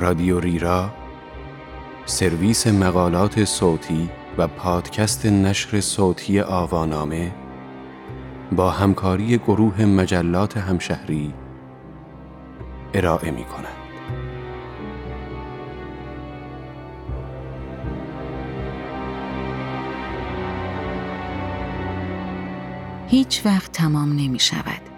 [0.00, 0.90] رادیو ریرا
[2.06, 7.32] سرویس مقالات صوتی و پادکست نشر صوتی آوانامه
[8.52, 11.34] با همکاری گروه مجلات همشهری
[12.94, 13.66] ارائه می کند.
[23.08, 24.89] هیچ وقت تمام نمی شود.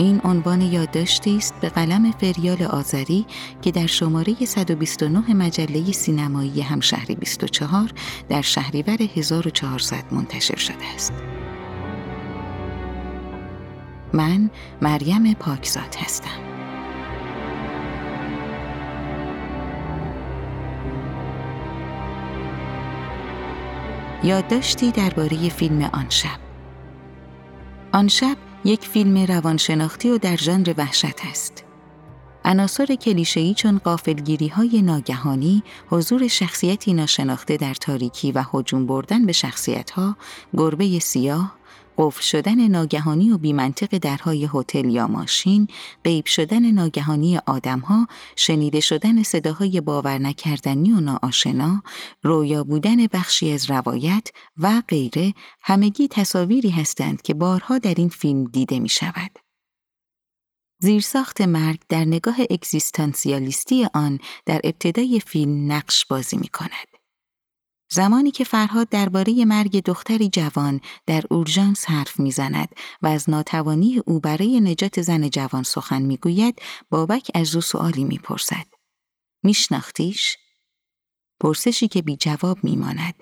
[0.00, 3.26] این عنوان یادداشتی است به قلم فریال آذری
[3.62, 7.92] که در شماره 129 مجله سینمایی همشهری 24
[8.28, 11.12] در شهریور 1400 منتشر شده است.
[14.12, 14.50] من
[14.82, 16.40] مریم پاکزاد هستم.
[24.24, 26.38] یادداشتی درباره فیلم آن شب.
[27.92, 31.64] آن شب یک فیلم روانشناختی و در ژانر وحشت است.
[32.44, 39.32] عناصر کلیشه‌ای چون قافلگیری های ناگهانی، حضور شخصیتی ناشناخته در تاریکی و هجوم بردن به
[39.32, 40.16] شخصیتها،
[40.56, 41.56] گربه سیاه،
[42.00, 45.68] قفل شدن ناگهانی و بیمنطق درهای هتل یا ماشین،
[46.04, 48.06] غیب شدن ناگهانی آدمها،
[48.36, 51.82] شنیده شدن صداهای باور نکردنی و ناآشنا،
[52.22, 58.44] رویا بودن بخشی از روایت و غیره همگی تصاویری هستند که بارها در این فیلم
[58.44, 59.38] دیده می شود.
[60.78, 66.89] زیرساخت مرگ در نگاه اگزیستانسیالیستی آن در ابتدای فیلم نقش بازی می کند.
[67.92, 72.68] زمانی که فرهاد درباره مرگ دختری جوان در اورژانس حرف می‌زند
[73.02, 78.66] و از ناتوانی او برای نجات زن جوان سخن می‌گوید بابک از او سؤالی می‌پرسد.
[79.42, 80.36] میشناختیش؟
[81.40, 83.14] پرسشی که بی جواب میماند.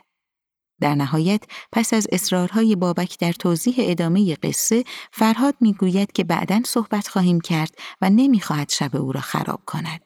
[0.81, 1.43] در نهایت
[1.73, 7.75] پس از اصرارهای بابک در توضیح ادامه قصه فرهاد می‌گوید که بعدا صحبت خواهیم کرد
[8.01, 10.01] و نمی‌خواهد شب او را خراب کند.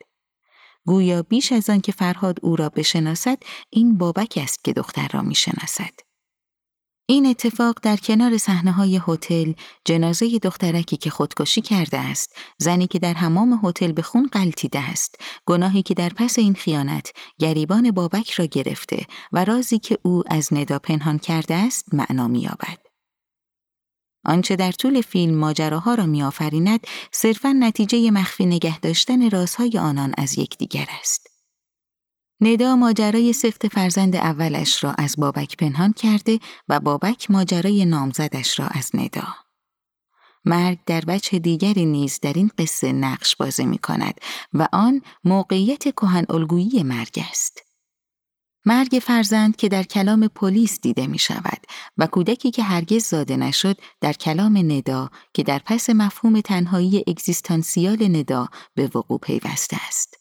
[0.87, 3.37] گویا بیش از آن که فرهاد او را بشناسد
[3.69, 6.13] این بابک است که دختر را می‌شناسد.
[7.05, 9.53] این اتفاق در کنار صحنه های هتل
[9.85, 15.15] جنازه دخترکی که خودکشی کرده است زنی که در حمام هتل به خون قلتیده است
[15.45, 20.53] گناهی که در پس این خیانت گریبان بابک را گرفته و رازی که او از
[20.53, 22.82] ندا پنهان کرده است معنا مییابد.
[24.25, 30.37] آنچه در طول فیلم ماجراها را میآفریند صرفا نتیجه مخفی نگه داشتن رازهای آنان از
[30.37, 31.27] یکدیگر است.
[32.41, 38.67] ندا ماجرای سخت فرزند اولش را از بابک پنهان کرده و بابک ماجرای نامزدش را
[38.67, 39.27] از ندا.
[40.45, 44.13] مرگ در وجه دیگری نیز در این قصه نقش بازی می کند
[44.53, 47.72] و آن موقعیت کهن الگویی مرگ است.
[48.65, 51.61] مرگ فرزند که در کلام پلیس دیده می شود
[51.97, 58.17] و کودکی که هرگز زاده نشد در کلام ندا که در پس مفهوم تنهایی اگزیستانسیال
[58.17, 60.15] ندا به وقوع پیوسته است.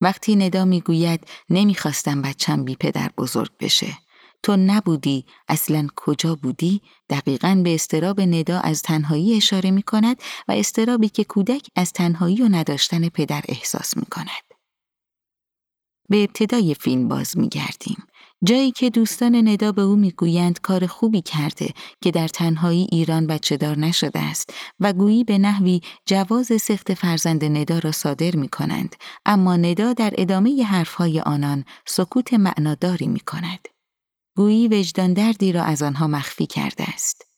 [0.00, 1.20] وقتی ندا می‌گوید
[1.50, 3.98] نمی‌خواستم بچم بی پدر بزرگ بشه.
[4.42, 10.16] تو نبودی اصلا کجا بودی دقیقا به استراب ندا از تنهایی اشاره می کند
[10.48, 14.45] و استرابی که کودک از تنهایی و نداشتن پدر احساس می کند.
[16.08, 17.96] به ابتدای فیلم باز می گردیم.
[18.44, 21.68] جایی که دوستان ندا به او می‌گویند کار خوبی کرده
[22.00, 27.44] که در تنهایی ایران بچه دار نشده است و گویی به نحوی جواز سخت فرزند
[27.44, 28.96] ندا را صادر می کنند
[29.26, 33.68] اما ندا در ادامه حرفهای آنان سکوت معناداری می کند.
[34.36, 37.35] گویی وجدان دردی را از آنها مخفی کرده است.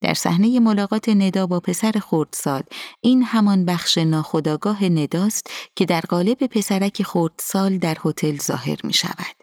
[0.00, 2.62] در صحنه ملاقات ندا با پسر خردسال
[3.00, 9.36] این همان بخش ناخداگاه نداست که در قالب پسرک خردسال در هتل ظاهر می شود.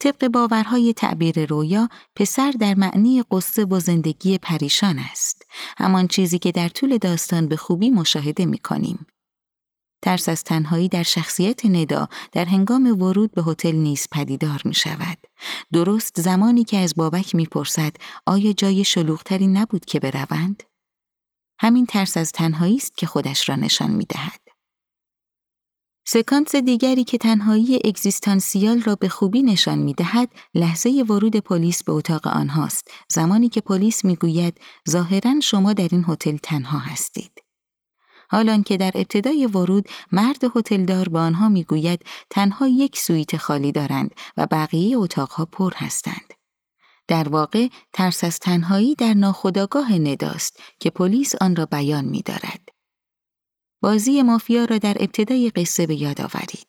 [0.00, 5.42] طبق باورهای تعبیر رویا پسر در معنی قصه و زندگی پریشان است
[5.78, 9.06] همان چیزی که در طول داستان به خوبی مشاهده می کنیم.
[10.02, 15.18] ترس از تنهایی در شخصیت ندا در هنگام ورود به هتل نیز پدیدار می شود.
[15.72, 17.96] درست زمانی که از بابک می‌پرسد
[18.26, 20.62] آیا جای شلوغتری نبود که بروند؟
[21.60, 24.40] همین ترس از تنهایی است که خودش را نشان می دهد.
[26.08, 31.92] سکانس دیگری که تنهایی اگزیستانسیال را به خوبی نشان می دهد لحظه ورود پلیس به
[31.92, 34.60] اتاق آنهاست زمانی که پلیس می گوید
[34.90, 37.45] ظاهرا شما در این هتل تنها هستید.
[38.30, 44.14] حالان که در ابتدای ورود مرد هتلدار به آنها می‌گوید تنها یک سویت خالی دارند
[44.36, 46.34] و بقیه اتاقها پر هستند.
[47.08, 52.68] در واقع ترس از تنهایی در ناخودآگاه نداست که پلیس آن را بیان می دارد.
[53.82, 56.66] بازی مافیا را در ابتدای قصه به یاد آورید.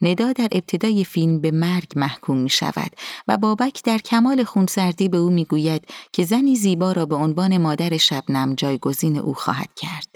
[0.00, 2.90] ندا در ابتدای فیلم به مرگ محکوم می شود
[3.28, 7.58] و بابک در کمال خونسردی به او می گوید که زنی زیبا را به عنوان
[7.58, 10.11] مادر شبنم جایگزین او خواهد کرد.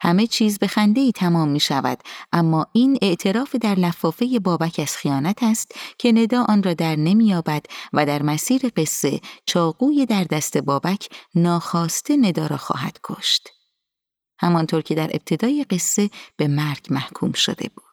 [0.00, 1.98] همه چیز به خنده ای تمام می شود
[2.32, 7.66] اما این اعتراف در لفافه بابک از خیانت است که ندا آن را در نمییابد
[7.92, 13.48] و در مسیر قصه چاقوی در دست بابک ناخواسته ندا را خواهد کشت.
[14.40, 17.84] همانطور که در ابتدای قصه به مرگ محکوم شده بود.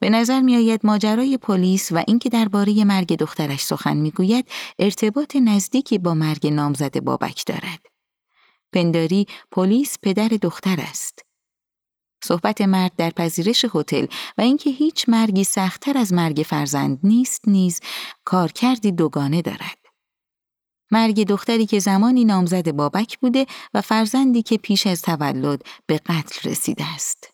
[0.00, 4.48] به نظر می آید ماجرای پلیس و اینکه درباره مرگ دخترش سخن می‌گوید
[4.78, 7.89] ارتباط نزدیکی با مرگ نامزد بابک دارد.
[8.72, 11.24] پنداری پلیس پدر دختر است.
[12.24, 14.06] صحبت مرد در پذیرش هتل
[14.38, 17.80] و اینکه هیچ مرگی سختتر از مرگ فرزند نیست نیز
[18.24, 19.78] کارکردی دوگانه دارد.
[20.90, 26.50] مرگ دختری که زمانی نامزد بابک بوده و فرزندی که پیش از تولد به قتل
[26.50, 27.29] رسیده است.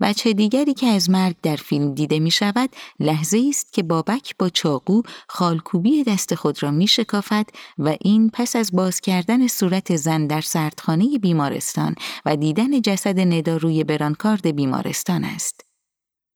[0.00, 2.70] بچه دیگری که از مرگ در فیلم دیده می شود
[3.00, 7.46] لحظه است که بابک با چاقو خالکوبی دست خود را می شکافد
[7.78, 11.94] و این پس از باز کردن صورت زن در سردخانه بیمارستان
[12.26, 15.69] و دیدن جسد ندا روی برانکارد بیمارستان است.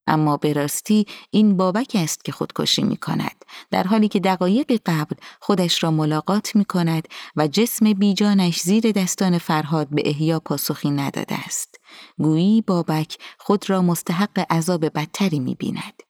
[0.07, 5.15] اما به راستی این بابک است که خودکشی می کند در حالی که دقایق قبل
[5.39, 11.35] خودش را ملاقات می کند و جسم بیجانش زیر دستان فرهاد به احیا پاسخی نداده
[11.45, 11.75] است.
[12.17, 16.03] گویی بابک خود را مستحق عذاب بدتری می بیند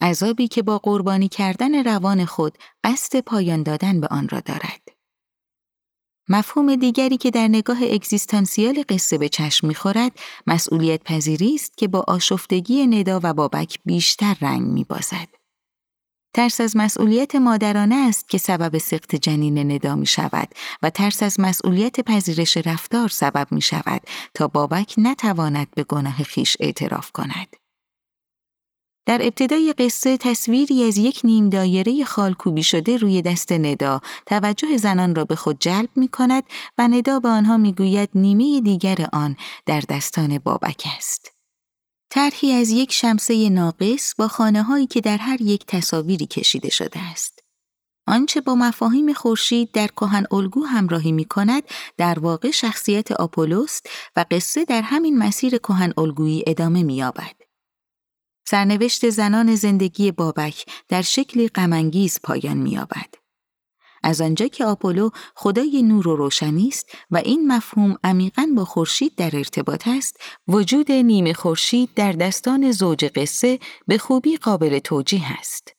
[0.00, 4.97] عذابی که با قربانی کردن روان خود قصد پایان دادن به آن را دارد.
[6.28, 10.12] مفهوم دیگری که در نگاه اگزیستانسیال قصه به چشم می‌خورد
[10.46, 15.28] مسئولیت پذیری است که با آشفتگی ندا و بابک بیشتر رنگ میبازد.
[16.34, 20.48] ترس از مسئولیت مادرانه است که سبب سقط جنین ندا می شود
[20.82, 24.02] و ترس از مسئولیت پذیرش رفتار سبب می شود
[24.34, 27.56] تا بابک نتواند به گناه خیش اعتراف کند.
[29.08, 35.14] در ابتدای قصه تصویری از یک نیم دایره خالکوبی شده روی دست ندا توجه زنان
[35.14, 36.44] را به خود جلب می کند
[36.78, 41.32] و ندا به آنها می گوید نیمه دیگر آن در دستان بابک است.
[42.10, 47.00] طرحی از یک شمسه ناقص با خانه هایی که در هر یک تصاویری کشیده شده
[47.00, 47.38] است.
[48.06, 51.62] آنچه با مفاهیم خورشید در کهن الگو همراهی می کند
[51.96, 57.37] در واقع شخصیت آپولوست و قصه در همین مسیر کهن الگویی ادامه می یابد.
[58.50, 63.14] سرنوشت زنان زندگی بابک در شکلی غمانگیز پایان می‌یابد.
[64.02, 69.14] از آنجا که آپولو خدای نور و روشنی است و این مفهوم عمیقا با خورشید
[69.16, 70.16] در ارتباط است،
[70.48, 75.72] وجود نیمه خورشید در دستان زوج قصه به خوبی قابل توجیه است.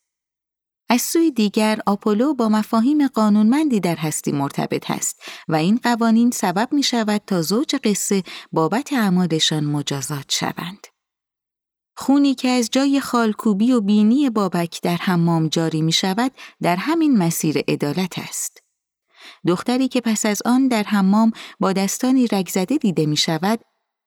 [0.89, 6.69] از سوی دیگر آپولو با مفاهیم قانونمندی در هستی مرتبط است و این قوانین سبب
[6.71, 10.87] می شود تا زوج قصه بابت اعمالشان مجازات شوند.
[11.99, 16.31] خونی که از جای خالکوبی و بینی بابک در حمام جاری می شود
[16.61, 18.63] در همین مسیر عدالت است.
[19.47, 23.59] دختری که پس از آن در حمام با دستانی رگزده دیده می شود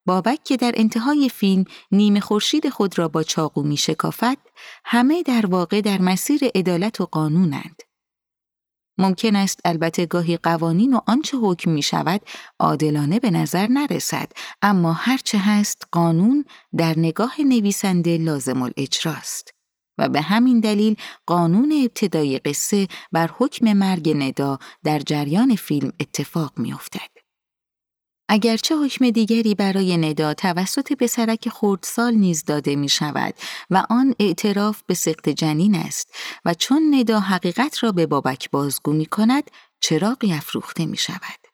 [0.06, 4.38] بابک که در انتهای فیلم نیمه خورشید خود را با چاقو می شکافد
[4.84, 7.82] همه در واقع در مسیر عدالت و قانونند.
[9.02, 12.20] ممکن است البته گاهی قوانین و آنچه حکم می شود
[12.58, 14.32] عادلانه به نظر نرسد
[14.62, 16.44] اما هرچه هست قانون
[16.76, 19.54] در نگاه نویسنده لازم الاجراست
[19.98, 26.52] و به همین دلیل قانون ابتدای قصه بر حکم مرگ ندا در جریان فیلم اتفاق
[26.56, 27.11] می افتد.
[28.34, 33.34] اگرچه حکم دیگری برای ندا توسط پسرک خردسال نیز داده می شود
[33.70, 38.92] و آن اعتراف به سقط جنین است و چون ندا حقیقت را به بابک بازگو
[38.92, 41.46] می کند چراغی افروخته می شود.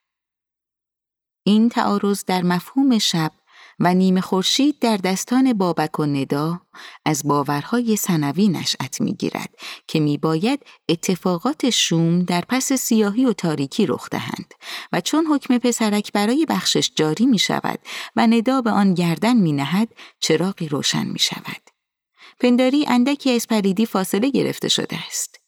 [1.47, 3.33] این تعارض در مفهوم شب
[3.81, 6.61] و نیمه خورشید در دستان بابک و ندا
[7.05, 9.55] از باورهای سنوی نشأت می‌گیرد
[9.87, 14.55] که میباید اتفاقات شوم در پس سیاهی و تاریکی رخ دهند
[14.93, 17.79] و چون حکم پسرک برای بخشش جاری می شود
[18.17, 19.89] و ندا به آن گردن می نهد
[20.21, 21.63] چراغی روشن می شود.
[22.41, 25.41] پنداری اندکی از پریدی فاصله گرفته شده است.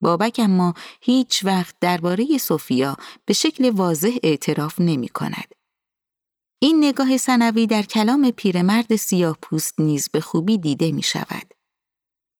[0.00, 5.57] بابک اما هیچ وقت درباره سوفیا به شکل واضح اعتراف نمی کند
[6.60, 11.54] این نگاه سنوی در کلام پیرمرد سیاه پوست نیز به خوبی دیده می شود.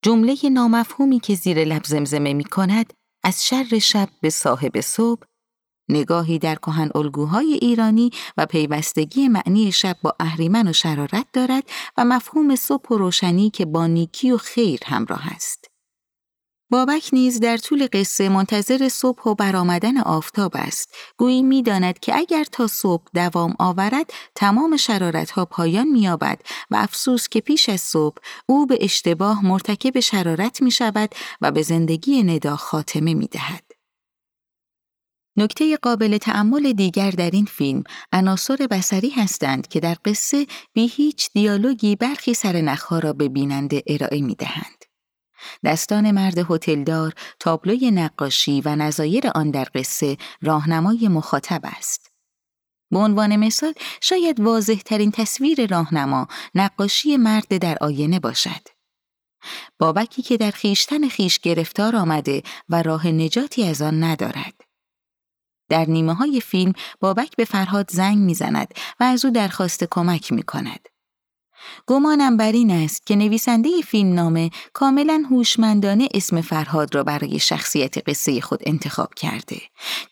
[0.03, 2.93] جمله نامفهومی که زیر لب زمزمه می کند
[3.25, 5.23] از شر شب به صاحب صبح
[5.89, 11.65] نگاهی در کهن الگوهای ایرانی و پیوستگی معنی شب با اهریمن و شرارت دارد
[11.97, 15.71] و مفهوم صبح و روشنی که با نیکی و خیر همراه است.
[16.71, 22.45] بابک نیز در طول قصه منتظر صبح و برآمدن آفتاب است گویی می‌داند که اگر
[22.45, 24.77] تا صبح دوام آورد تمام
[25.35, 30.71] ها پایان مییابد و افسوس که پیش از صبح او به اشتباه مرتکب شرارت می
[30.71, 33.65] شود و به زندگی ندا خاتمه می دهد.
[35.37, 41.31] نکته قابل تعمل دیگر در این فیلم عناصر بسری هستند که در قصه بی هیچ
[41.35, 44.78] دیالوگی برخی سرنخها را به بیننده ارائه می دهند.
[45.65, 52.11] دستان مرد هتلدار، تابلوی نقاشی و نظایر آن در قصه راهنمای مخاطب است.
[52.91, 58.69] به عنوان مثال شاید واضح ترین تصویر راهنما نقاشی مرد در آینه باشد.
[59.79, 64.55] بابکی که در خیشتن خیش گرفتار آمده و راه نجاتی از آن ندارد.
[65.69, 70.43] در نیمه های فیلم بابک به فرهاد زنگ می‌زند و از او درخواست کمک می
[70.43, 70.89] کند.
[71.87, 78.09] گمانم بر این است که نویسنده فیلم نامه کاملا هوشمندانه اسم فرهاد را برای شخصیت
[78.09, 79.61] قصه خود انتخاب کرده.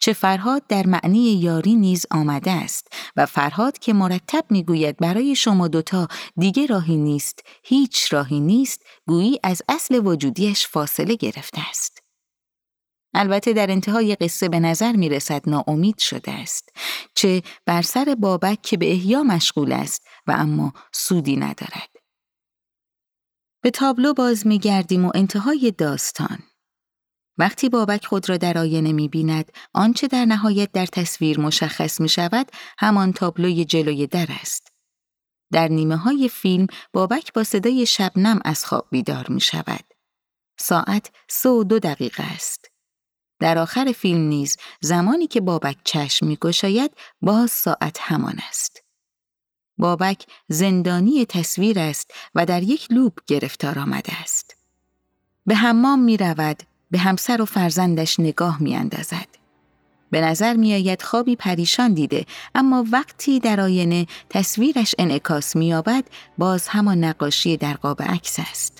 [0.00, 5.68] چه فرهاد در معنی یاری نیز آمده است و فرهاد که مرتب می‌گوید برای شما
[5.68, 12.05] دوتا دیگه راهی نیست، هیچ راهی نیست، گویی از اصل وجودیش فاصله گرفته است.
[13.16, 16.68] البته در انتهای قصه به نظر می رسد ناامید شده است
[17.14, 21.90] چه بر سر بابک که به احیا مشغول است و اما سودی ندارد.
[23.62, 26.38] به تابلو باز می گردیم و انتهای داستان.
[27.38, 32.08] وقتی بابک خود را در آینه می بیند آنچه در نهایت در تصویر مشخص می
[32.08, 34.68] شود همان تابلوی جلوی در است.
[35.52, 39.84] در نیمه های فیلم بابک با صدای شبنم از خواب بیدار می شود
[40.60, 42.75] ساعت سه و دو دقیقه است.
[43.40, 46.90] در آخر فیلم نیز زمانی که بابک چشم میگشاید
[47.22, 48.82] باز ساعت همان است.
[49.78, 54.56] بابک زندانی تصویر است و در یک لوب گرفتار آمده است.
[55.46, 59.26] به حمام می رود، به همسر و فرزندش نگاه می اندازد.
[60.10, 65.82] به نظر می آید خوابی پریشان دیده اما وقتی در آینه تصویرش انعکاس می
[66.38, 68.75] باز همان نقاشی در قاب عکس است.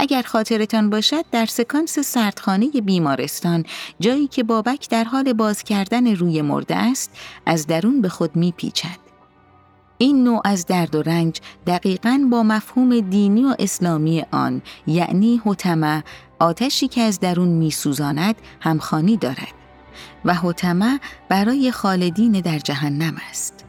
[0.00, 3.64] اگر خاطرتان باشد در سکانس سردخانه بیمارستان
[4.00, 7.10] جایی که بابک در حال باز کردن روی مرده است
[7.46, 8.98] از درون به خود میپیچد.
[9.98, 16.04] این نوع از درد و رنج دقیقا با مفهوم دینی و اسلامی آن یعنی حتمه
[16.38, 19.54] آتشی که از درون میسوزاند همخانی دارد
[20.24, 23.59] و حتمه برای خالدین در جهنم است.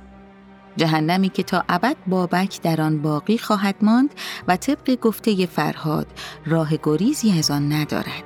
[0.78, 4.13] جهنمی که تا ابد بابک در آن باقی خواهد ماند
[4.48, 6.08] و طبق گفته فرهاد
[6.46, 8.24] راه گریزی از آن ندارد.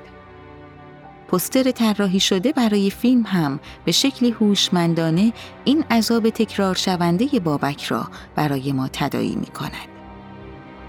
[1.28, 5.34] پستر طراحی شده برای فیلم هم به شکلی هوشمندانه
[5.66, 9.90] این عذاب تکرار شونده بابک را برای ما تدایی می کند.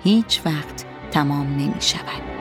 [0.04, 2.35] هیچ وقت تمام نمی شود.